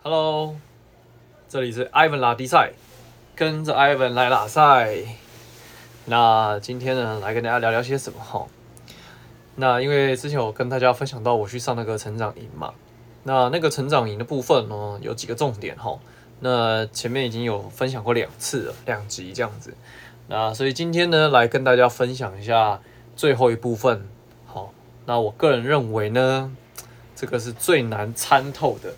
[0.00, 0.54] Hello，
[1.48, 2.70] 这里是 Ivan 拉迪赛，
[3.34, 4.96] 跟着 Ivan 来拉赛。
[6.04, 8.46] 那今天呢，来跟大家聊聊些什么哈？
[9.56, 12.72] 那因为之前我跟大家分享到我去上那个成长营嘛，
[13.24, 15.98] 那那个成长营的部分呢，有几个重点哈。
[16.38, 19.74] 那前面已经有分享过两次了，两集这样子。
[20.28, 22.80] 那所以今天呢，来跟大家分享一下
[23.16, 24.08] 最后一部分。
[24.46, 24.72] 好，
[25.06, 26.54] 那我个人认为呢，
[27.16, 28.94] 这个是最难参透的。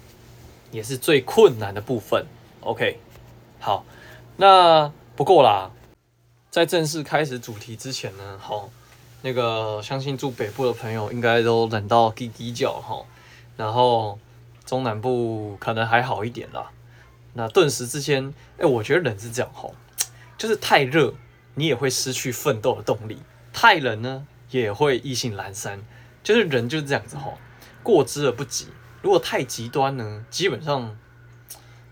[0.70, 2.26] 也是最困难的部分
[2.60, 2.98] ，OK，
[3.58, 3.84] 好，
[4.36, 5.70] 那不过啦，
[6.50, 8.70] 在正式开始主题之前呢，好，
[9.22, 13.04] 那个相信住北部的朋友应该都冷到滴滴叫哈，
[13.56, 14.18] 然后
[14.64, 16.70] 中南部可能还好一点啦，
[17.34, 19.68] 那顿时之间，哎、我觉得冷是这样哈，
[20.38, 21.12] 就是太热，
[21.54, 23.16] 你也会失去奋斗的动力；
[23.52, 25.84] 太冷呢，也会意兴阑珊，
[26.22, 27.34] 就是人就是这样子哈，
[27.82, 28.68] 过之而不及。
[29.02, 30.96] 如果太极端呢，基本上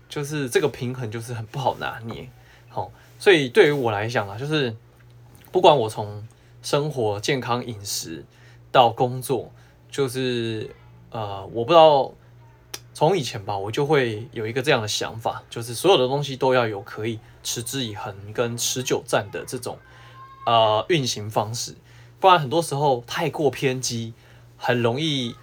[0.07, 2.29] 就是这个平衡就是很不好拿捏。
[2.67, 4.75] 好，所以对于我来讲啊，就是
[5.51, 6.27] 不管我从
[6.61, 8.23] 生活、健康、饮食
[8.71, 9.51] 到工作，
[9.89, 10.75] 就是
[11.09, 12.13] 呃，我不知道
[12.93, 19.79] 从以前吧，我就会有一个这样的想法，就是所有的东西都要有可以持之以恒跟持久战的这种
[20.45, 21.75] 呃运行方式，
[22.19, 24.13] 不然很多时候太过偏激，
[24.57, 25.35] 很容易。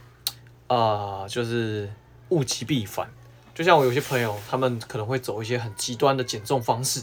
[0.69, 1.91] 啊、呃，就是
[2.31, 3.09] 物极必反。
[3.55, 7.03] 就像我有些朋友，他们可能会走一些很极端的减重方式，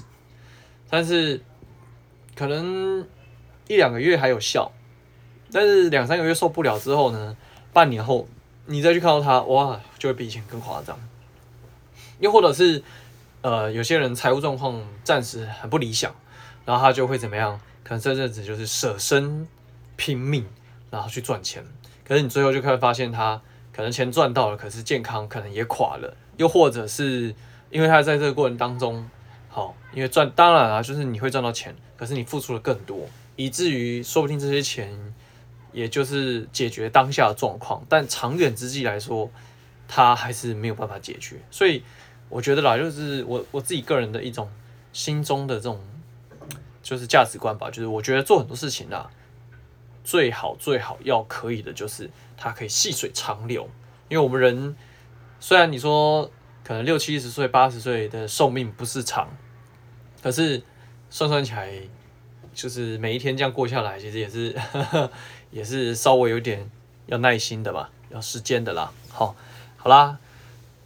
[0.88, 1.42] 但是
[2.36, 3.08] 可能
[3.68, 4.72] 一两个月还有效，
[5.52, 7.36] 但是两三个月受不了之后呢，
[7.74, 8.28] 半年后
[8.68, 10.96] 你再去看到他，哇，就会比以前更夸张。
[12.20, 12.84] 又或者是
[13.42, 16.14] 呃，有些人财务状况暂时很不理想，
[16.66, 17.60] 然后他就会怎么样？
[17.84, 19.48] 可能这阵子就是舍身
[19.96, 20.46] 拼命，
[20.92, 21.66] 然后去赚钱，
[22.08, 23.42] 可是你最后就开始发现他。
[23.76, 27.34] 可能钱赚到了，可是健康可能也垮了，又或者是
[27.72, 29.10] 因为他在这个过程当中，
[29.50, 34.96] 好，因为赚当然啊，就是你会赚到钱，可是你付出了更多，以至于说不定这些钱
[35.72, 39.32] 也就是解决当下的状况，但长远之计来说，
[39.88, 41.38] 他还是没有办法解决。
[41.50, 41.84] 所以
[42.30, 44.48] 我觉得啦，就是我我自己个人的一种
[44.92, 45.80] 心中的这种
[46.84, 49.10] 就是价值观吧，就是我觉得做很多事情啦。
[50.04, 53.70] 最好最好要可以的就是它可以细水长流，
[54.10, 54.76] 因为我们人
[55.40, 56.30] 虽然你说
[56.64, 59.30] 可能六七十岁、八十岁的寿命不是长，
[60.22, 60.62] 可是
[61.10, 61.72] 算算起来，
[62.54, 65.12] 就是每一天这样过下来，其实也是呵呵
[65.52, 66.70] 也是稍微有点
[67.06, 68.92] 要耐心的吧，要时间的啦。
[69.10, 69.36] 好，
[69.78, 70.18] 好啦，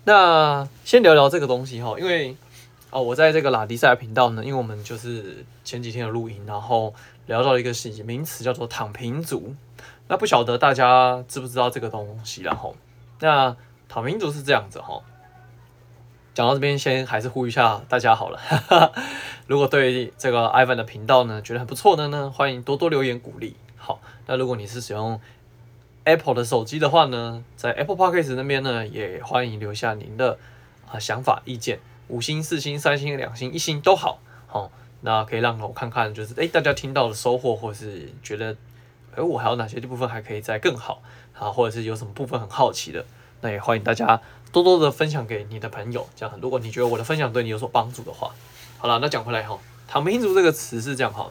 [0.03, 2.35] 那先聊聊这个东西哈，因为。
[2.89, 6.95] 哦，我在这个拉迪赛频道呢，因为我们就是前几天有录音，然后
[7.27, 9.55] 聊到一个新名词叫做“躺平族”。
[10.09, 12.41] 那不晓得大家知不知道这个东西？
[12.41, 12.75] 然后，
[13.19, 13.55] 那
[13.87, 15.01] 躺平族是这样子哈。
[16.33, 18.39] 讲到这边，先还是呼吁一下大家好了。
[19.47, 23.55] 如果对这个 Ivan 的频道呢觉得很不错的呢，欢迎多多留言鼓励。
[23.75, 25.19] 好，那如果你是使用
[26.03, 30.37] Apple 的手机的话呢，在 Apple Podcast 那边呢，也欢迎留下您的
[30.89, 31.79] 啊想法意见。
[32.07, 34.71] 五星、四星、三星、两星、一星都好，好，
[35.01, 38.55] 那可以让我看看，就是诶，大家听到的收获，或是觉得，
[39.15, 41.01] 诶，我还有哪些部分还可以再更好，
[41.37, 43.05] 啊，或者是有什么部分很好奇的，
[43.41, 44.21] 那也欢迎大家
[44.51, 48.31] 多多的分享给你的朋友，这样，如果你觉得我的分享对你有所帮助的话，
[48.77, 51.29] 好了，那讲回来哈，躺平族这个词是这样哈，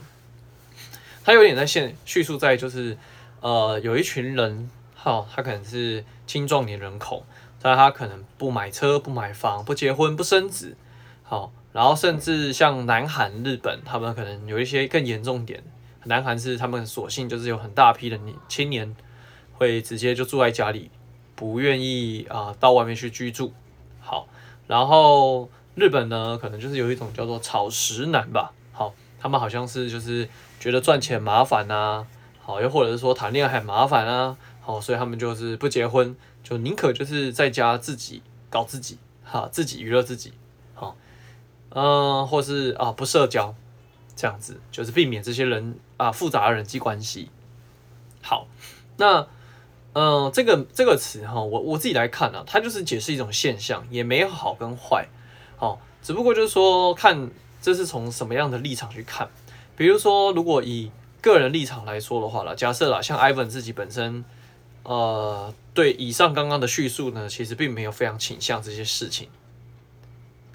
[1.24, 2.96] 它有点在现叙述在就是，
[3.40, 7.24] 呃，有一群人，哈，他可能是青壮年人口。
[7.58, 10.76] 但他可能不买车、不买房、不结婚、不生子，
[11.24, 15.62] 好，然后甚至像南韩、日本，他们可能有一些更严重点。
[16.04, 18.96] 南韩是他们索性就是有很大批的年青年
[19.52, 20.90] 会直接就住在家里，
[21.34, 23.52] 不愿意啊到外面去居住。
[24.00, 24.26] 好，
[24.66, 28.52] 然后日本呢，可能就是有一种叫做草食男吧。
[28.72, 30.26] 好，他们好像是就是
[30.58, 32.06] 觉得赚钱麻烦啊，
[32.40, 36.16] 好，又或者是说谈恋爱很麻烦啊，好，所以他们就是不结婚。
[36.42, 40.32] 就宁可就是在家自己搞自己，哈，自己娱乐自己，
[41.78, 43.54] 嗯，或是啊不社交，
[44.16, 47.28] 这样子就是避免这些人啊复杂的人际关系。
[48.22, 48.48] 好，
[48.96, 49.28] 那
[49.92, 55.06] 嗯，这个这个词哈，我我自己来看呢，它就是解释一种现象，也没有好跟坏，
[55.58, 57.30] 好，只不过就是说看
[57.60, 59.28] 这是从什么样的立场去看。
[59.76, 60.90] 比如说，如果以
[61.20, 64.24] 个人立场来说的话啦，假设啦，像 Ivan 自己本身。
[64.88, 69.28] 呃，对以上刚刚的叙述呢，其实并没有非常倾向这些事情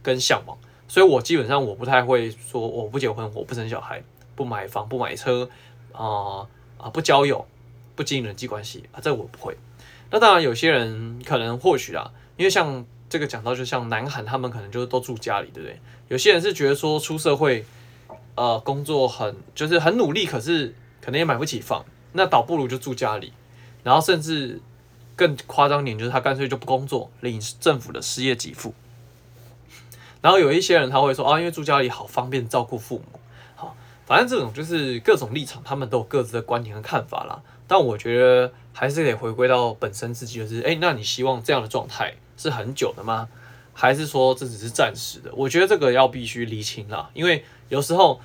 [0.02, 0.58] 跟向往，
[0.92, 4.04] 所以我基本上我不太会说我不结婚，我不生小孩，
[4.36, 5.50] 不买房，不买车，
[5.94, 6.46] 啊、
[6.78, 7.48] 啊，不交友，
[7.96, 9.56] 不经营人际关系啊，这我不会。
[10.10, 15.80] 那当然，有些人可能或许啦，因为像这个讲到，就像南韩他们可能就都住家里，对不对？
[16.10, 17.64] 有些人是觉得说出社会，
[18.36, 23.32] 呃，工作很就是很努力，可是可能也买不起房，那倒不如就住家里，
[23.82, 24.60] 然后甚至
[25.16, 28.74] 更夸张点，就是他干脆就不工作，领政府的失业给付。
[30.22, 33.20] 然后有一些人他会说啊，因为住家里好方便照顾父母，
[33.56, 33.76] 好，
[34.06, 37.42] 反正这种就是各种立场，他们都有各自的观点和看法啦。
[37.68, 43.30] 但我觉得还是得回归到本身自己，就是哎，那你希望这样的状态是很久的吗？
[43.74, 45.32] 还是说这只是暂时的？
[45.34, 48.20] 我觉得这个要必须厘清啦，因为有时候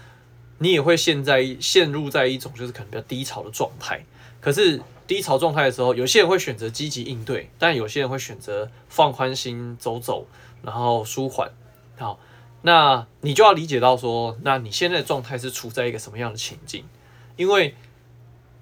[0.58, 4.04] 你也会陷在陷入在一种就是可能比较低潮的状态。
[4.40, 10.26] 可是低潮状态的时候，有些人会选择积极应对，但有些人会选择放宽心走走，
[10.62, 11.50] 然后舒缓。
[11.96, 12.19] 好，
[12.62, 16.84] 那你就要理解到说，那你现在的状态是处在一个什么样的情境？
[17.37, 17.75] 因为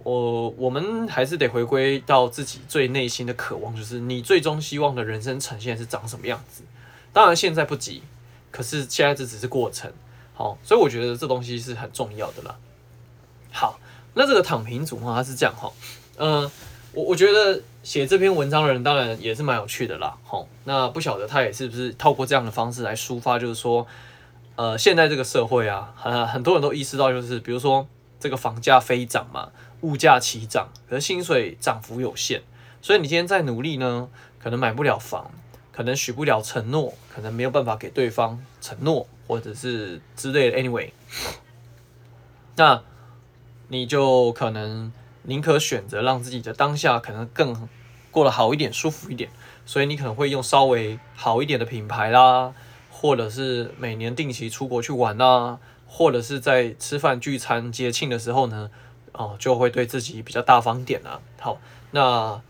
[0.03, 6.63] 我我们还是得回归到自己最内心的渴望，就是你最终希望的人生呈现是长什么样子。
[7.13, 8.03] 当然现在不急，
[8.51, 9.93] 可是现在这只是过程。
[10.35, 12.57] 好，所以我觉得这东西是很重要的啦。
[13.53, 13.79] 好，
[14.15, 15.73] 那这个躺平族哈，他是这样哈，
[16.17, 16.51] 嗯。
[16.97, 23.87] 我我觉得写这篇文章的人当然也是蛮有趣的啦，吼，那不晓得他也是不是透过这样的方式来抒发，就是说，
[24.57, 27.87] 呃，现在这个社会啊，很很多人都意识到，就是比如说
[28.19, 29.51] 这个房价飞涨嘛，
[29.83, 32.41] 物价齐涨，可是薪水涨幅有限，
[32.81, 34.09] 所以你今天再努力呢，
[34.43, 35.31] 可能买不了房，
[35.71, 40.89] 可能许不了承诺，可能没有办法给对方承诺，或者是之类的，anyway，
[42.57, 42.83] 那
[43.69, 44.91] 你就可能。
[45.25, 47.69] 宁可选择让自己的当下可能更
[48.11, 49.31] 过得好一点、舒服一点，
[49.67, 52.55] 所以你可能会用稍微好一点的品牌啦，
[52.91, 58.71] 或者是每年定期出国去玩啦，或者是在吃饭聚餐节庆的时候呢，
[59.13, 61.21] 哦，就会对自己比较大方点啦。
[61.41, 61.59] 好，
[61.91, 62.41] 那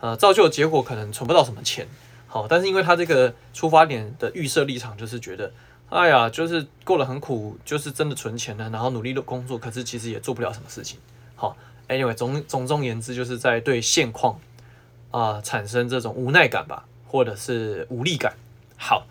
[0.00, 1.86] 呃，造就的结果可能存不到什么钱，
[2.26, 5.52] 好，但是因为他这个出发点的预设立场就是觉得，
[5.90, 10.98] 哎呀，就是过得很苦，就是真的存钱了，然后努力的工作，可是其实也做不了什么事情，
[11.36, 11.54] 好。
[11.90, 14.38] Anyway，总总总言之，就是在对现况
[15.10, 18.34] 啊、产生这种无奈感吧，或者是无力感。
[18.76, 19.08] 好，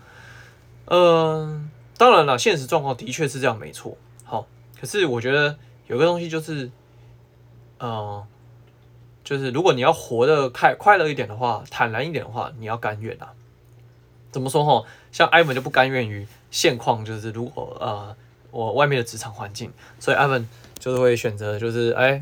[0.86, 3.98] 嗯、当然了，现实状况的确是这样，没错。
[4.24, 4.46] 好，
[4.80, 6.70] 可是我觉得有个东西就是，
[7.80, 8.24] 嗯、
[9.22, 13.34] 就是如果你要活得开快乐一点的话，坦然一点的话，你要甘愿啊。
[14.32, 14.88] 怎么说哈？
[15.12, 18.16] 像艾文就不甘愿于现况，就是如果呃
[18.50, 20.48] 我外面的职场环境，所以艾文
[20.78, 22.18] 就是会选择就是哎。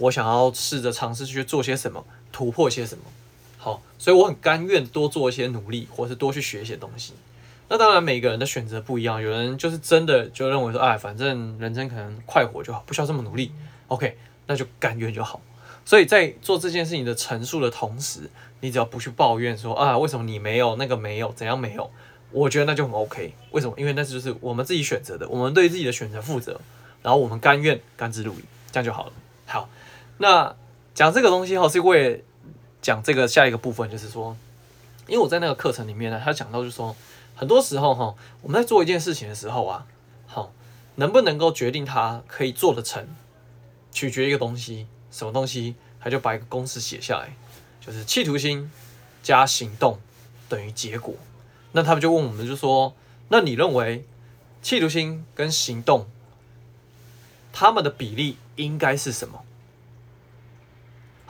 [0.00, 3.04] 我想要试着尝试去做些什么，突破些什么，
[3.58, 7.12] 好，所以我很甘愿多做一些努力，或是多去学一些东西。
[7.68, 13.52] 那当然，每个人的选择不一样，有人就是真的就认为说，哎，反正人生可能快活就好，不需要这么努力。
[13.88, 14.16] OK，
[14.46, 15.40] 那就甘愿就好。
[15.84, 18.30] 所以在做这件事情的陈述的同时，
[18.60, 21.90] 你只要不去抱怨说啊，为什么你没有那个没有怎样没有，
[22.32, 23.34] 我觉得那就很 OK。
[23.50, 23.74] 为什么？
[23.76, 26.60] 因为那就是我们自己选择的，我们对自己的选择负责，
[27.02, 28.38] 然后我们甘愿甘之如饴，
[28.72, 29.12] 这样就好了。
[29.46, 29.68] 好。
[30.22, 30.54] 那
[30.92, 32.18] 讲这个东西哈，是为了
[32.82, 34.36] 讲这个下一个部分，就是说，
[35.06, 36.94] 因为我在那个课程里面呢，他讲到就是说，
[37.34, 39.86] 很多时候哈，我们在做一件事情的时候啊，
[40.26, 40.52] 好，
[40.96, 43.08] 能不能够决定它可以做得成，
[43.90, 45.74] 取决于一个东西，什么东西？
[46.02, 47.34] 他就把一个公式写下来，
[47.80, 48.70] 就是企图心
[49.22, 49.98] 加行动
[50.50, 51.14] 等于结果。
[51.72, 52.94] 那他们就问我们，就说，
[53.28, 54.04] 那你认为
[54.60, 56.06] 企图心跟行动，
[57.54, 59.44] 他们的比例应该是什么？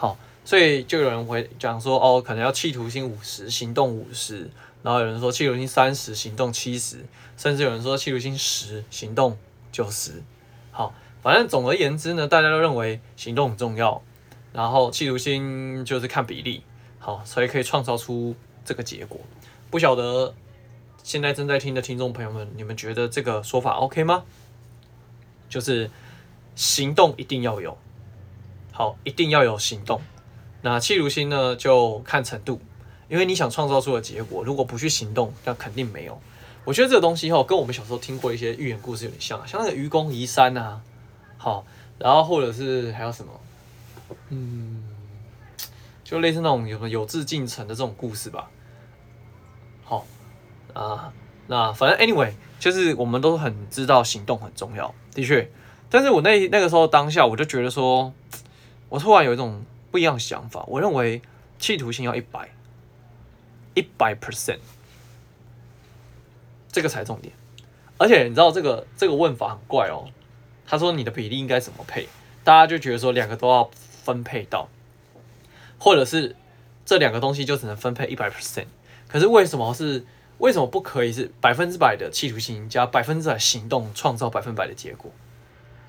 [0.00, 0.16] 好，
[0.46, 4.50] 所以就有人会讲说，哦，可能要企图心五十，行动五十，
[4.82, 7.04] 然后有人说企图心三十，行动七十，
[7.36, 9.36] 甚至有人说企图心十，行动
[9.70, 10.22] 九十。
[10.70, 14.00] 好，反正总而言之呢，大家都认为行动很重要，
[14.54, 16.62] 然后企图心就是看比例。
[16.98, 19.20] 好，所以可以创造出这个结果。
[19.70, 20.34] 不晓得
[21.02, 24.24] 现在正在听的听众朋友们，你们觉得这个说法 OK 吗？
[25.50, 25.90] 就是
[26.56, 27.76] 行动一定要有。
[28.80, 30.00] 好，一定要有行动。
[30.62, 32.58] 那气如心呢，就看程度，
[33.10, 36.18] 因为你想创造出的结果，如果不去行动，那肯定没有。
[36.64, 40.80] 我觉得这个东西哈，跟我们小时候听过一些寓言故事有点像，像那个愚公移山啊，
[41.36, 41.66] 好，
[41.98, 43.32] 然后或者是还有什么，
[44.30, 44.82] 嗯，
[46.02, 48.48] 就类似那种有什么有志进城的这种故事吧。
[49.84, 50.06] 好
[50.72, 51.12] 啊，
[51.48, 55.50] 那反正 anyway，就是我们都很知道行动很重要，的确。
[55.90, 58.10] 但是我那那个时候当下，我就觉得说。
[58.90, 61.22] 我突然有一种不一样的想法，我认为
[61.58, 62.50] 企图心要一百，
[63.74, 64.58] 一百 percent，
[66.70, 67.32] 这个才重点。
[67.96, 70.08] 而且你知道这个这个问法很怪哦。
[70.66, 72.08] 他说你的比例应该怎么配？
[72.44, 74.68] 大家就觉得说两个都要分配到，
[75.78, 76.36] 或者是
[76.84, 78.66] 这两个东西就只能分配一百 percent。
[79.08, 80.04] 可是为什么是
[80.38, 85.10] 为什么不可以是百分之百的企图心加百分之百行动创造百分百的结果？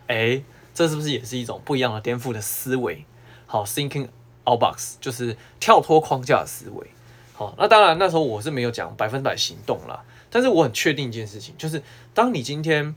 [0.07, 0.43] 诶，
[0.73, 3.05] 这是不是也是一种不一样的颠覆的思维？
[3.45, 4.07] 好，thinking
[4.49, 6.87] out box 就是跳脱框架的思维。
[7.33, 11.81] 好，那当然那时候我是没有讲百分之百行动啦，但是我很确定一件事情，就是
[12.13, 12.95] 当你今天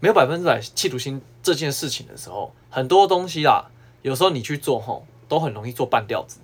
[0.00, 3.70] 没有百分之百企图心这件事情的时候，很多东西啦，
[4.02, 6.38] 有时候你去做吼，都很容易做半吊子，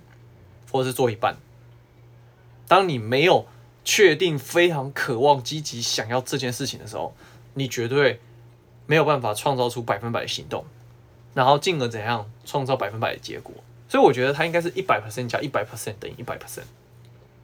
[0.71, 1.35] 或者是做一半。
[2.67, 3.47] 当你没有
[3.83, 7.15] 确定、非常渴望、积极想要这件事情的时候，
[7.55, 8.21] 你绝对
[8.89, 10.65] 没有办法创造出百分百的行动，
[11.35, 13.53] 然后进而怎样创造百分百的结果。
[13.87, 16.63] 所以我觉得它应该是一百 percent 加一百 percent 等于一百 percent。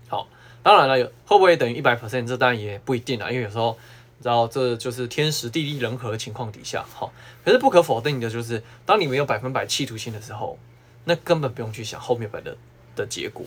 [0.08, 0.28] 好，
[0.64, 2.26] 当然了，有会不会等于一百 percent？
[2.26, 3.78] 这当然也不一定啊，因为有时候
[4.18, 6.84] 你知道这就是天时地利人和的情况底下。
[6.96, 10.58] 好，可是不可否定的就是，当你没有百分百企图心的时候，
[11.04, 12.58] 那根本不用去想后面的
[12.96, 13.46] 的结果。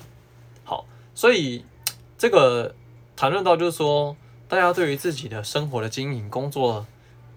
[0.63, 0.87] 好。
[1.17, 1.65] 所以，
[2.17, 2.77] 这个
[3.17, 6.87] 谈论到就是说，大家对于自己的生活的经营、工作、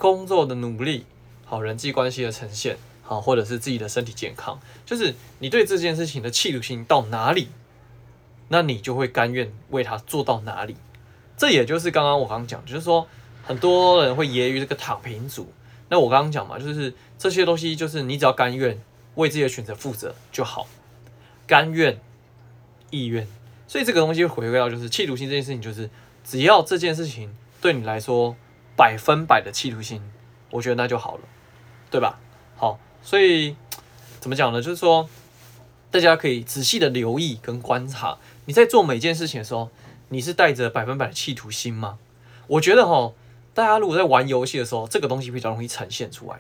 [0.01, 1.05] 工作的努力，
[1.46, 7.50] 好人际关系的呈现，好或者是自己的身体健康，就是你对这件事情的企图心到哪里，
[8.48, 10.75] 那你就会甘愿为他做到哪里。
[11.38, 13.08] 这也就是刚刚我刚刚讲，就是说
[13.43, 15.53] 很多人会揶揄这个躺平族。
[15.88, 18.81] 那我刚刚讲嘛，就是这些东西，就是你只要甘愿
[19.13, 20.67] 为自己的选择负责就好，
[21.46, 22.01] 甘愿、
[22.89, 23.27] 意愿。
[23.67, 25.91] 所以这个东西回归到就是企图心这件事情，就是
[26.24, 27.31] 只要这件事情
[27.62, 28.36] 对你来说
[28.75, 30.01] 百分百的企图心，
[30.50, 31.22] 我觉得那就好了，
[31.90, 32.20] 对吧？
[32.58, 33.56] 好，所以
[34.20, 34.62] 怎么讲呢？
[34.62, 35.10] 就是说
[35.90, 39.70] 大家可以仔细的留意跟观察，你在做每件事情的时候，
[40.10, 41.98] 你是带着百分百的企图心吗？
[42.48, 43.13] 我觉得哈，
[43.54, 46.40] 大家如果在玩游戏的时候，这个东西比较容易呈现出来，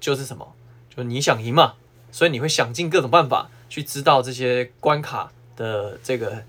[0.00, 0.54] 就是什么？
[0.90, 1.74] 就是你想赢嘛，
[2.10, 6.44] 所以你会想尽各种办法去知道这些关卡的这个。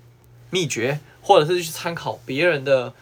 [0.50, 2.94] 秘诀，或者是去参考别人的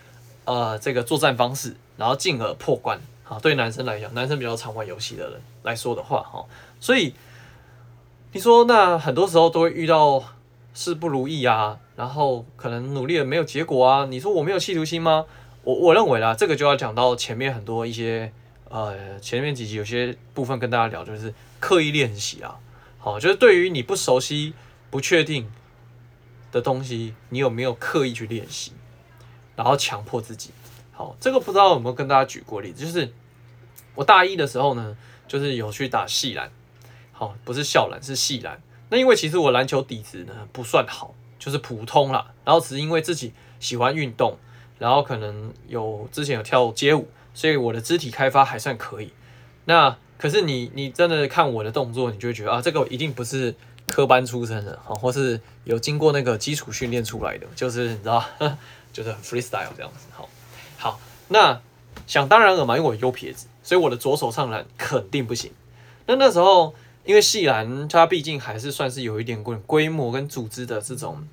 [0.45, 2.99] 呃这个作战方式，然后进而破关。
[3.23, 6.45] 好，对男生来讲，男生比较常玩游戏的人来说的话，哈，
[6.79, 7.13] 所以
[8.31, 10.23] 你说那很多时候都会遇到
[10.73, 14.05] 事不如意啊，然后可能努力了没有结果啊。
[14.05, 15.25] 你说我没有企图心吗？
[15.63, 18.31] 我我认为啦，这个就要讲到前面很多一些
[18.69, 22.57] 呃前面几集有些部分跟大家聊，就是刻意练习啊。
[22.99, 24.53] 好，就是对于你不熟悉、
[24.89, 25.49] 不确定。
[26.51, 28.71] 的东西，你有没有刻意去练习，
[29.57, 30.51] 然后强迫自己？
[30.95, 33.13] 好，这个不知道有没有跟大家举过例子，就是
[33.93, 34.97] 我大一的时候呢，
[35.27, 36.49] 就是有去打系篮，
[37.11, 38.61] 好，不是校篮，是系篮。
[38.89, 42.33] 那因为其实我篮球底子呢不算好，就是普通啦。
[42.43, 44.37] 然后只是因为自己喜欢运动，
[44.79, 49.11] 然后可能有之前有跳街舞，所以我的肢体开发还算可以。
[49.65, 53.53] 那可是你你真的看我的动作，你就会觉得啊，这个一定不是。
[53.87, 58.25] 科班出身的，好，或是有经过那个基础训练出来的，就是你知道，
[58.91, 60.27] 就是 freestyle 这样子，好，
[60.77, 61.61] 好，那
[62.07, 65.51] 想当然尔嘛，因为我右撇子，所以我的左手上篮肯定不行。
[66.05, 71.27] 那那时候，因为系篮它毕竟还是算是有一点规规模跟组织的这种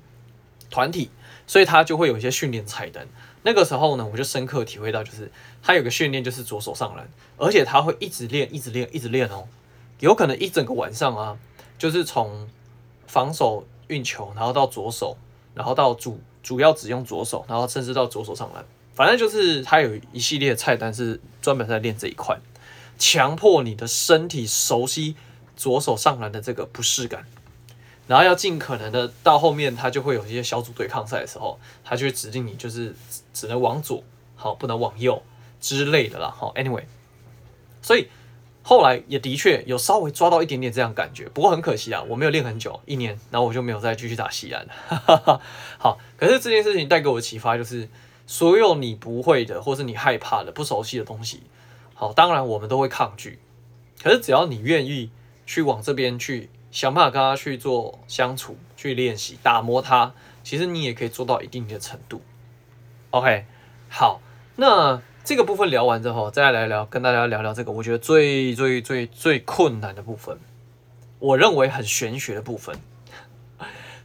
[0.69, 1.09] 团体，
[1.45, 3.07] 所以它就会有一些训练菜单。
[3.43, 5.31] 那个时候呢，我就深刻体会到，就是
[5.61, 7.07] 它有个训练就是左手上篮，
[7.37, 9.47] 而且他会一直练，一直练，一直练哦，
[9.99, 11.37] 有可能一整个晚上啊。
[11.77, 12.47] 就是从
[13.07, 15.17] 防守运球，然后到左手，
[15.53, 22.37] 然后到主主要只用左手，然后甚至到左手上篮，反正就是它有一系列菜单是专门在练这一块，
[22.97, 25.15] 强迫你的身体熟悉
[25.55, 27.25] 左手上篮的这个不适感，
[28.07, 32.95] 然后要尽可能的到后面，它就会有一些小组对抗赛的时候，它就会指定你就是
[33.33, 34.03] 只能往左，
[34.35, 35.21] 好，不能往右
[35.59, 36.83] 之类的啦，好，anyway，
[37.81, 38.07] 所以。
[38.65, 45.41] 后来也的确有稍微抓到一点点这样感觉，不过很可惜啊，我没有练很久，一年，然后我就没有再继续打西篮了。
[45.77, 47.89] 好，可是这件事情带给我的启发就是，
[48.25, 51.43] 所有你不会的，或是你害怕的、不熟悉的东西，
[51.93, 53.39] 好，当然我们都会抗拒。
[54.01, 55.09] 可是只要你愿意
[55.45, 60.13] 去往这边去想办法跟他去做相处、去练习、打磨它，
[60.43, 62.21] 其实你也可以做到一定的程度。
[63.11, 63.45] OK，
[63.89, 64.21] 好，
[64.55, 65.01] 那。
[65.25, 70.37] 这个部分聊完之后，再来聊，跟大家聊聊这个我觉得最最最最困难的部分，
[71.19, 72.77] 我认为很玄学的部分，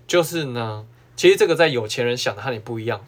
[0.07, 3.01] 就是呢，其实这个在有钱人想的和你不一样，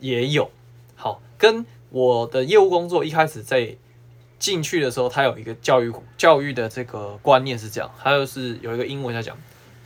[0.00, 0.50] 也有
[0.96, 3.76] 好，跟我的业务工作一开始在
[4.38, 9.36] 进去的时候，他有一个教育教育的这个观念是这样，它就是有一个英文在讲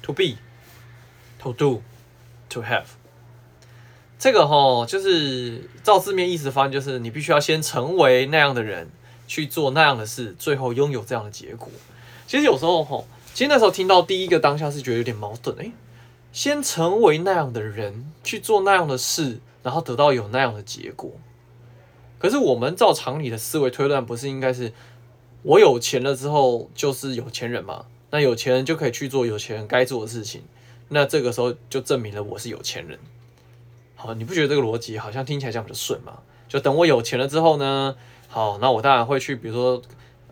[0.02, 2.84] ，to be，to do，to have。
[4.18, 8.90] 这个哈，就是照字面意思翻，就是你必须要先成为那样的人，
[9.28, 11.68] 去做那样的事，最后拥有这样的结果。
[12.26, 15.70] 其实有时候哈，其实那时候听到第一个当下是觉得有点矛盾，诶，
[16.32, 21.12] 先成为那样的人，去做那样的事，然后得到有那样的结果。
[22.18, 24.72] 可是我们照常理的思维推断，不是应该是
[25.42, 27.86] 我有钱了之后就是有钱人吗？
[28.10, 30.42] 那有钱人就可以去做有钱人该做的事情，
[30.88, 32.98] 那这个时候就证明了我是有钱人。
[33.94, 36.18] 好，你不觉得这个逻辑好像听起来这样比较顺吗？
[36.48, 37.96] 就等我有钱了之后呢，
[38.28, 39.82] 好，那我当然会去，比如说。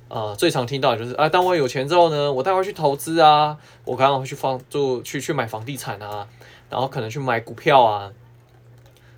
[0.09, 6.28] 呃，最常听到的就是啊，当我有钱之后呢，我当然会去投资啊，我刚刚会去放就去去买房地产啊，
[6.71, 8.12] 然后可能去买股票啊，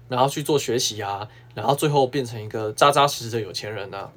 [0.09, 4.11] 然后去做学习啊，然后最后变成一个扎扎实实的有钱人啊。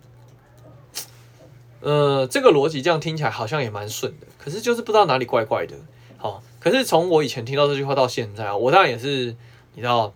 [1.81, 5.75] 呃，这个逻辑这样听起来好像也蛮顺的，可是就是不知道哪里怪怪的。
[6.17, 9.35] 好，可是从我以前听到这句话到现在啊，我当然也是
[9.73, 10.13] 你知道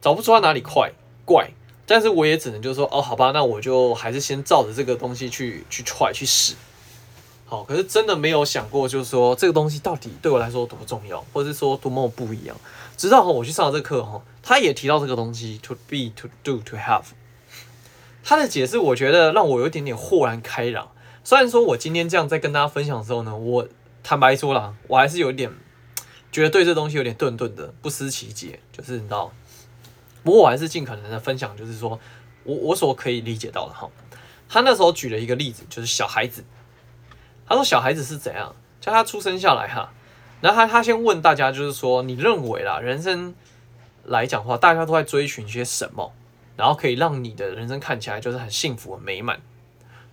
[0.00, 0.92] 找不出它哪里怪
[1.24, 1.50] 怪。
[1.86, 6.54] 但是我也只能就是说，哦，好吧，那我就还是先照着这个东西去去踹去试。
[7.46, 12.56] 好，可是真的没有想过，就是说这个东西到底对我来说多重要，或者是说多么不一样。
[12.96, 17.02] 直到我去上了这课哈，他也提到这个东西，to be, to do, to have。
[18.22, 20.90] 他的解释我觉得让我有一点点豁然开朗。
[21.22, 23.68] 虽然说我今天这样在跟大家分享的时候呢，我
[24.02, 25.52] 坦白说了，我还是有一点
[26.32, 29.30] 觉得对这东西有点顿顿的，不思其解，就是你知道。
[30.22, 32.00] 不过我还是尽可能的分享，就是说
[32.44, 33.90] 我我所可以理解到的哈。
[34.48, 36.42] 他那时候举了一个例子，就是小孩子。
[37.46, 39.92] 他说小孩子是怎样，叫他出生下来哈，
[40.40, 43.34] 然后他他先问大家，就是说你认为啦，人生
[44.04, 46.12] 来讲的话，大家都在追寻些什么，
[46.56, 49.40] 然后可以让你的人生看起来就是很幸福、很美满，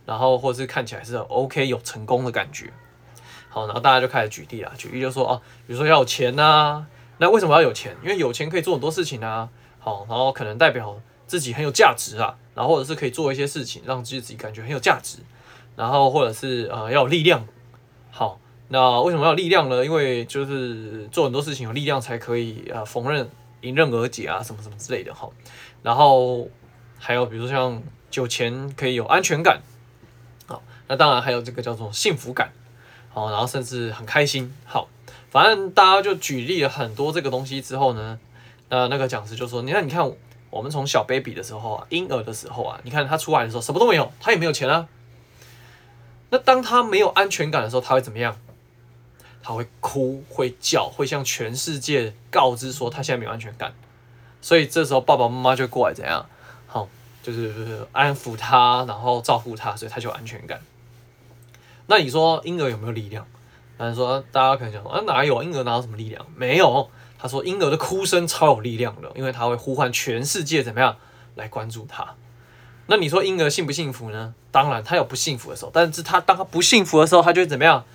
[0.06, 2.72] 然后或是看起来是 OK 有成功的感觉。
[3.50, 6.86] 好，然后大家就开始举例了，举例就说哦，比如说要有钱呐、
[7.18, 7.96] 那为什么要有钱？
[8.02, 9.50] 因为有钱可以做很多事情啊。
[9.80, 15.18] 好，然后可能代表自己很有价值啊，然后或者是可以做一些事情，让自己感觉很有价值，
[15.76, 17.46] 然后或者是呃要有力量。
[18.10, 19.84] 好，那为什么要有力量呢？
[19.86, 23.30] 因为就是做很多事情有力量才可以呃逢刃
[23.62, 25.30] 迎刃而解啊，什么什么之类的哈。
[25.84, 26.48] 然后
[27.00, 27.82] 还有比如说像
[28.14, 29.62] 有钱可以有安全感，
[30.48, 32.52] 好，那当然还有这个叫做幸福感，
[33.10, 34.54] 好，然后甚至很开心。
[34.66, 34.88] 好，
[35.30, 38.20] 反正大家就举例了很多这个东西之后呢。
[38.74, 40.10] 那那个讲师就说：“你看，你看，
[40.50, 44.88] 我们从小 baby 的时候啊，婴儿的时候啊，你看他出来的时候什么都没有，他也没有钱啊。
[46.32, 48.36] 那当他没有安全感的时候，他会怎么样？
[49.44, 53.74] 他会哭，会叫，会向全世界告知说他现在没有安全感。
[54.42, 56.26] 所以这时候爸爸妈妈就过来怎样？
[56.66, 56.90] 好，
[57.22, 60.60] 就是安抚他，然后照顾他，所以他就有安全感。
[61.86, 63.28] 那你说婴儿有没有力量？
[63.78, 66.26] 但是说大家可能想说啊，哪有婴儿哪有什么力量？
[66.36, 66.90] 没有。”
[67.24, 70.98] 他说：“婴儿的哭声超有力量的，因为他会呼唤全世界怎么样
[71.36, 72.16] 来关注他。
[72.92, 74.36] 那你说婴儿幸不幸福呢？
[74.52, 77.86] 当然，他有不幸福的时候，但是他当他不幸福的时候，他就会怎么样？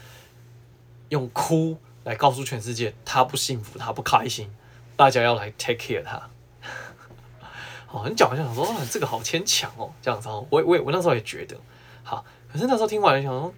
[1.10, 4.50] 用哭来告诉全世界他不幸福，他不开心，
[4.96, 6.30] 大家要来 take care 他。
[7.86, 11.54] 好， 你讲完就想说，这个好牵强哦，这样子哦，我我我那时候也觉得，
[12.02, 13.52] 好，可是那时候听完就想说，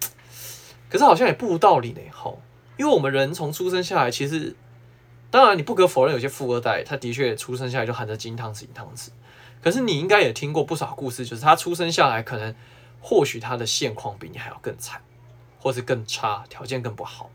[0.89, 2.41] 可是好像也不无道理呢，吼，
[2.75, 4.53] 因为我们人从出生下来，其实。”
[5.31, 9.09] 当然，你不可否认，有些富二代，他的确出生下来就含着金汤匙银汤匙。
[9.61, 12.55] 可是你应该也听过不少故事，就是他出生下来，可能
[13.01, 15.01] 或许他的现况比你还要更惨，
[15.59, 17.29] 或是更差，条件更不好。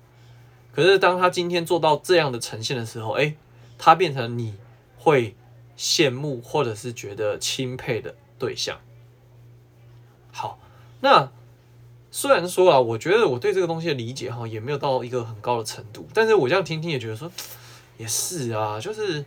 [0.72, 3.34] 可是当他今天做到这样的呈现的时候，哎，
[3.78, 4.54] 他变成你
[4.98, 5.36] 会
[5.76, 8.78] 羡慕或者是觉得钦佩的对象。
[10.32, 10.58] 好，
[11.00, 11.30] 那
[12.10, 17.30] 虽然说啊，我觉得我对这个东西的理解哈，也没有到一个很高的程度，但是我这样听听也觉得说。
[17.96, 19.24] 也是啊，就是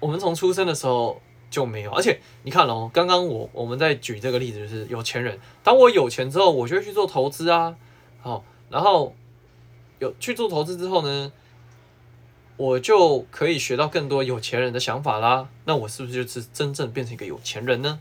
[0.00, 1.18] 我们从出生的时候
[1.50, 7.74] 就没有，而且你看哦，刚刚我我们在举这个例子，就是有钱人，当我有钱之后，我就会去做投资啊，
[8.20, 9.14] 好，然后
[9.98, 11.32] 有去做投资之后呢，
[12.58, 17.98] 我就可以学到更多有钱人的想法啦，那我是不是就是真正变成一个有钱人呢？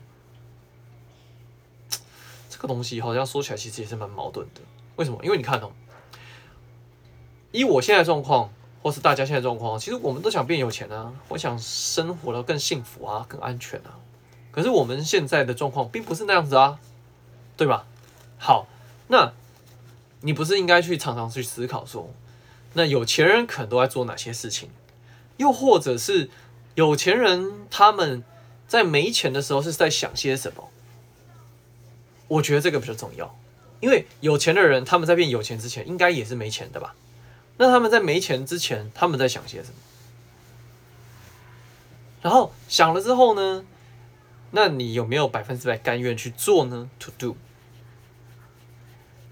[2.50, 4.62] 这个东西好像说起来其实也是蛮矛盾的，
[4.98, 5.20] 为什么？
[5.24, 5.72] 因为你看哦，
[7.52, 8.52] 以我现在状况。
[8.88, 14.00] 或是大家现在状况，其实我们都想变有钱啊，我想生活得更幸福啊，更安全啊。
[14.50, 16.80] 可是我们现在的状况并不是那样子啊，
[17.58, 17.86] 对吧？
[18.38, 18.66] 好，
[19.10, 19.34] 那
[20.22, 22.14] 你不是应该去常常去思考说，
[22.76, 24.70] 那有钱人可能都在做哪些事情？
[25.36, 26.30] 又或者是
[26.76, 28.24] 有钱人他们
[28.70, 30.70] 在没钱的时候是在想些什么？
[32.30, 33.38] 我觉得这个比较重要，
[33.82, 36.96] 因为有钱的人他们在变有钱之前，应该也是没钱的吧？
[37.58, 39.76] 那他们在没钱之前，他们在想些什么？
[42.22, 43.66] 然后想了之后呢？
[44.52, 47.36] 那你有没有百分之百甘愿去做呢？To do。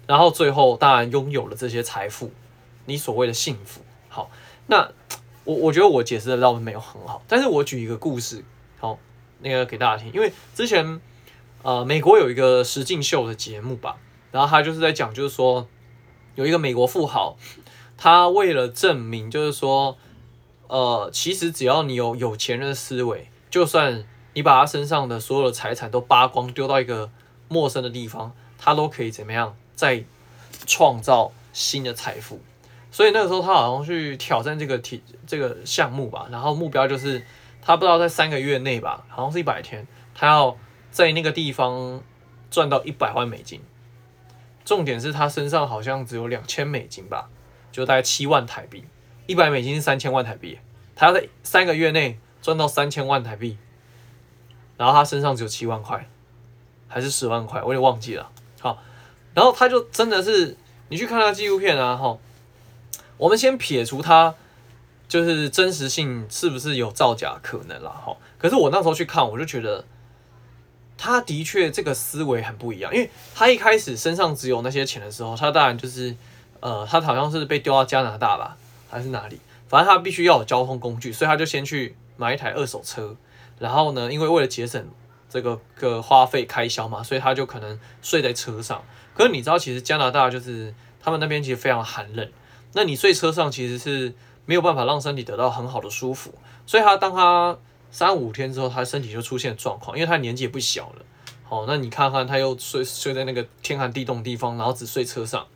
[0.08, 2.32] 然后最后当然拥有了这些财富，
[2.86, 3.82] 你所谓的幸福。
[4.10, 4.30] 好，
[4.68, 4.92] 那
[5.46, 8.44] 我我觉得我解释的倒没有很好，但是我举一个故事，
[8.78, 9.00] 好，
[9.40, 11.02] 那个给大家听，因为之前
[11.64, 13.98] 呃美国有一个实境秀的节目吧，
[14.32, 15.68] 然后他就是在讲，就是说
[16.36, 17.38] 有一个美国富豪，
[17.98, 19.98] 他为了证明，就是说
[20.68, 27.10] 呃其实只要你有有钱人的思维，就算你把他身上的所有的财产都扒光，丢到一个
[27.48, 30.04] 陌生的地方，他都可以怎么样再
[30.66, 32.40] 创造新的财富。
[32.92, 37.24] 所以那个时候他好像去挑战这个体这个项目吧，然后目标就是
[37.62, 40.58] 他不知道在三个月内吧，好像是一百天，他要
[40.92, 42.02] 在那个地方
[42.50, 43.62] 赚到一百万美金。
[44.64, 47.30] 重点是他身上好像只有两千美金吧，
[47.76, 48.86] 就大概七万台币，
[49.28, 50.58] 一百美金是三千万台币，
[50.96, 53.58] 他要在三个月内赚到三千万台币，
[54.78, 56.08] 然后他身上只有七万块，
[56.88, 58.32] 还是十万块，我也忘记了。
[58.62, 58.82] 好，
[59.34, 60.56] 然后他就真的是
[60.88, 62.18] 你去看他纪录片啊，哈。
[63.18, 64.34] 我们先撇除他，
[65.10, 68.16] 就是真实性是不是有造假可能了哈？
[68.38, 69.84] 可是我那时候去看，我就觉得
[70.98, 76.16] 他的确这个思维很不一样，因为他一开始身上只有那些钱的时候，他当然就是
[76.60, 78.58] 呃，他好像是被丢到加拿大吧，
[78.90, 79.40] 还是哪里？
[79.68, 83.16] 反正他必须要有交通工具，所以他就先去买一台二手车，
[83.60, 84.88] 然后呢，因为为了节省
[85.30, 88.84] 这个个花费开销嘛，所以他就可能睡在车上。
[89.14, 92.30] 可是你知道，其实加拿大就是他们那边其实非常寒冷。
[92.74, 94.14] 那你睡车上其实是
[94.46, 96.34] 没有办法让身体得到很好的舒服，
[96.66, 97.58] 所以他当他
[97.90, 101.06] 三五天之后，他身体就出现状况，因为他年纪也不小了。
[101.44, 105.48] 好，那你看看他又睡睡在那个天寒地冻地方，然后只睡车上，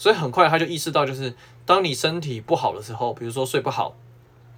[0.00, 1.34] 所以很快他就意识到，就是
[1.66, 3.94] 当你身体不好的时候，比如说睡不好、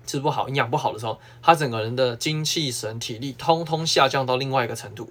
[0.06, 5.10] 吃不好、营养不好的时候，他整个人的精气神、体力通通下降到另外一个程度。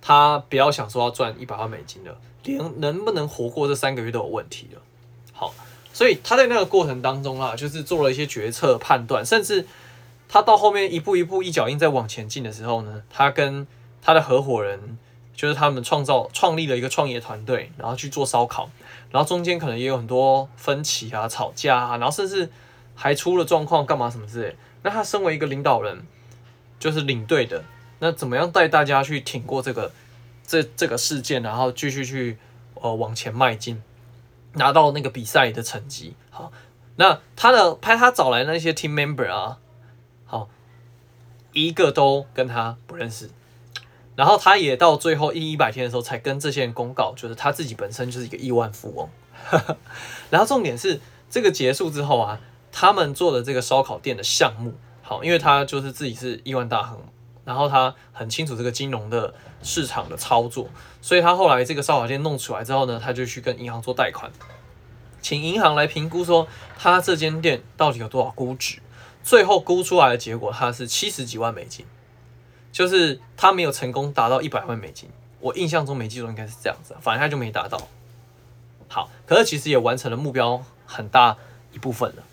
[0.00, 4.80] 他不要想说要赚一百万美金了，连能不能活过这三个月都有问题了。
[5.34, 5.54] 好。
[5.92, 9.64] 所以他在那个过程当中啊，就是做了一些决策判断，甚至
[10.28, 13.64] 他到后面一步一步一脚印在往前进的时候呢，他跟
[14.02, 14.98] 他的合伙人，
[15.36, 18.68] 就是他们创造创立了一个创业团队，然后去做烧烤，
[19.10, 22.50] 然后中间可能也有很多分歧啊、吵架啊，然后甚至
[22.94, 24.56] 还出了状况，干嘛什么之类。
[24.82, 26.06] 那他身为一个领导人，
[26.78, 27.64] 就是领队的，
[27.98, 29.92] 那怎么样带大家去挺过这个
[30.46, 32.38] 这这个事件，然后继续去
[32.74, 33.82] 呃往前迈进？
[34.56, 36.52] 拿到那个比赛的成绩，好，
[36.94, 39.58] 那他的拍他找来那些 team member 啊，
[40.26, 40.48] 好，
[41.52, 43.28] 一个都跟他不认识，
[44.16, 49.08] 然后他也到最后一一百天的时候才跟这些人公告，就是他自己本身就是一个亿万富翁，
[50.30, 56.98] 然后重点是这个结束之后啊，他们做的这个烧烤店的项目，好，因为他就是自己是亿万大亨。
[57.44, 60.66] 然后他很清楚这个金融的市场的操作，
[61.02, 64.32] 所以他后来这个烧烤店弄出来之后呢，他就去跟银行做贷款，
[65.20, 66.48] 请银行来评估说
[66.78, 68.78] 他这间店到底有多少估值，
[69.22, 71.84] 最后估出来的结果他是七十几万美金，
[72.74, 75.08] 就是他没有成功达到一百万美金，
[75.38, 77.80] 我印象中没记错应该是这样子，反正他就没达到。
[78.88, 81.36] 好，可是其实也完成了目标很大
[81.72, 82.24] 一部分了。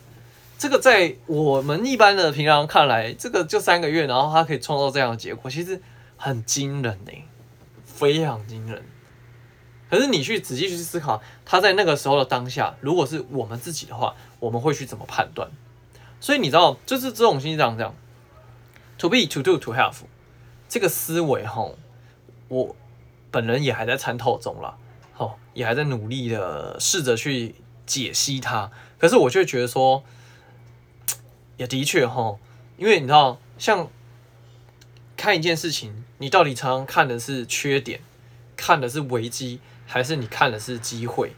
[0.58, 5.80] 这个在我们一般的平常看来，这个就三个月，然后他可以创造这样的结果，其实
[6.18, 7.12] 很惊人呢，
[7.86, 8.84] 非常惊人。
[9.92, 15.52] 可是你去仔细去思考，他在那个时候的当下，如果是我们自己的话，我们会去怎么判断？
[16.20, 17.94] 所以你知道，就是这种心这样这样
[18.98, 19.94] ，to be to do to have
[20.72, 21.70] 这个思维哈，
[22.48, 22.74] 我
[23.30, 24.78] 本人也还在参透中啦，
[25.12, 27.56] 好，也还在努力的试着去
[27.86, 28.72] 解析它。
[28.98, 30.02] 可是我就觉得说。
[31.58, 32.40] 也的确哈，
[32.78, 33.88] 因为你知道，像
[35.16, 38.02] 看一件事情，你到底常常看的是缺点，
[38.56, 41.36] 看的是危机，还是你看的是机会、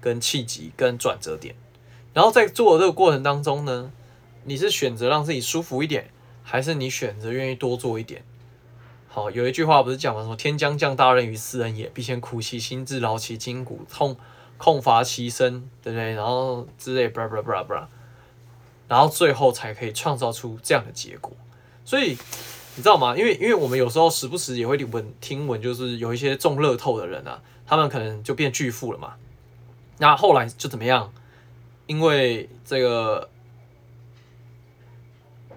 [0.00, 1.56] 跟契机、跟转折点？
[2.14, 3.90] 然后在做的这个过程当中呢，
[4.44, 6.10] 你是选择让自己舒服一点，
[6.44, 8.22] 还是你选择愿意多做一点？
[9.14, 10.24] 好，有一句话不是讲吗？
[10.24, 14.16] 说天将降大任于斯人也，必先苦其心志，劳其筋骨，痛
[14.56, 16.14] 空乏其身，对不对？
[16.14, 17.88] 然后之类，巴拉巴拉巴拉巴拉。
[18.88, 21.30] 然后最后才可以创造出这样的结果，
[21.84, 22.16] 所以
[22.74, 23.14] 你知道吗？
[23.14, 29.12] 因为因为我们有时候时不时也会闻听闻，就是有一些中乐透的人啊，他们可能就变巨富了嘛。
[29.98, 31.12] 那后来就怎么样？
[31.86, 33.28] 因为这个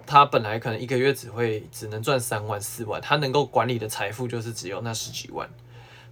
[0.06, 5.48] 他本来可能一个月只会只能赚三万四万，他能够管理的财富就是只有那十几万。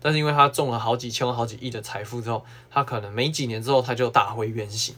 [0.00, 4.94] 但是因为他中了好几千万、好几亿的财富之后，他可能没几年之后他就打回原形。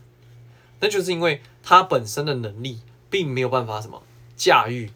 [0.81, 4.03] 那就是因为他本身的能力并没有办法什么
[4.37, 4.91] 驾驭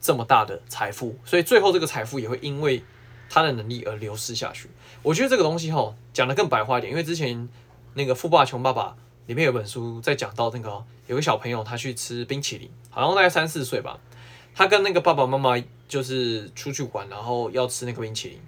[0.00, 2.84] 这么大的财富，所以最后这个财富也会因为
[3.30, 4.68] 他的能力而流失下去。
[5.02, 7.48] 我觉得这个东西哈讲得更白话一点，因为之前
[7.94, 13.98] 那个《富爸穷爸爸》里面有本书在讲到那个有个小朋友他去吃冰淇淋，好像大概三四岁吧，
[14.54, 18.38] 他跟那个爸爸妈妈就是出去玩，然后要吃那个冰淇淋，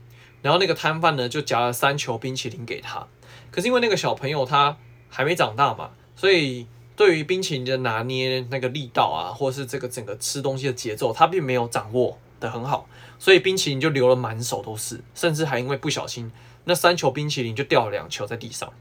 [0.43, 3.07] 然后那个摊贩呢就夹了三球冰淇淋给他，
[3.51, 4.77] 可是因为那个小朋友他
[5.09, 16.31] 还没长大嘛，所以对于冰淇淋的拿捏那个力道啊，或是这个整个吃东西的节奏，他并没有掌握得很好，所以冰淇淋就流了满手都是，甚至还因为不小心。
[16.69, 18.73] 那三球冰淇淋就掉了两球在地上，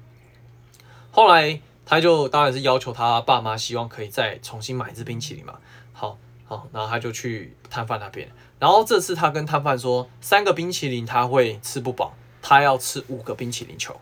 [1.11, 5.55] 后来他就当然是要求他爸妈希望可以再重新买一支冰淇淋嘛。
[5.93, 13.95] 好，好，然后他就去摊贩那边，然后这次他跟摊贩说，三个冰淇淋他会吃不饱，他要吃五个冰淇淋球。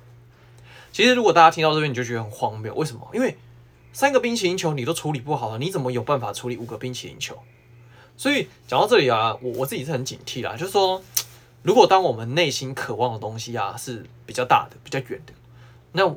[0.92, 3.08] 其实如果大家听到这边你就觉得很荒谬，为什么？
[3.14, 3.38] 因为
[3.92, 7.38] 三个冰淇淋球你都处理不好了，你怎么有办法处理五个冰淇淋球？
[8.16, 11.02] 所以讲到这里啊，我我自己是很警惕啦，就是说。
[11.66, 15.32] 如果当我们内心渴望的东西啊是比较大的、比较远的，
[15.94, 16.14] 那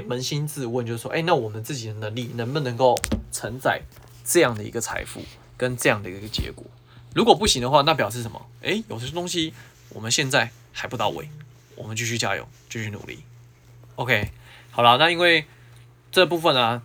[0.00, 2.98] 得扪心自问，就是说，哎，那我们自己的能力能不能够
[3.30, 3.82] 承载
[4.24, 5.20] 这样的一个财富
[5.56, 6.64] 跟这样的一个结果？
[7.14, 8.46] 如果不行的话，那表示什么？
[8.62, 9.52] 哎，有些东西
[9.90, 11.28] 我们现在还不到位，
[11.76, 13.22] 我们继续加油，继续努力。
[13.96, 14.30] OK，
[14.70, 15.44] 好了，那因为
[16.10, 16.82] 这部分啊，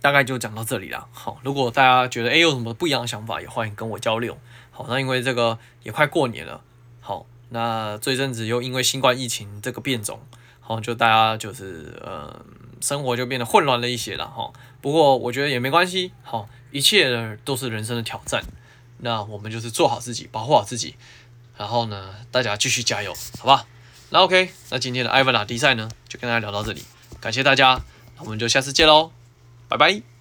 [0.00, 1.06] 大概就讲到这里了。
[1.12, 4.36] 好，如果大家觉得哎有什么不一样的想法，也欢迎跟我交流。
[4.72, 6.60] 好，那因为这个也快过年了。
[7.00, 10.20] 好，那这阵子又因为新冠疫情这个变种，
[10.66, 12.44] 好，就大家就是呃，
[12.80, 14.50] 生活就变得混乱了一些了哈。
[14.80, 18.42] 不过我觉得也没关系，好，一切都是人生的挑战。
[18.98, 20.94] 那我们就是做好自己，保护好自己，
[21.58, 23.66] 然后呢，大家继续加油，好吧？
[24.08, 26.82] 那 OK，那今天的艾文拉迪赛呢，就跟大家聊到这里，
[27.20, 27.82] 感谢大家，
[28.20, 29.12] 我们就下次见喽，
[29.68, 30.13] 拜拜。